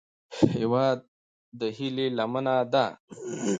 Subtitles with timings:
[0.53, 0.99] هیواد
[1.59, 2.85] د هیلې لمنه ده